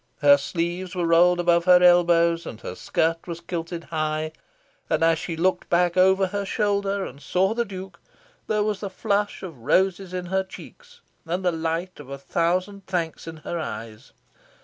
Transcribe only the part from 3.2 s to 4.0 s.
was kilted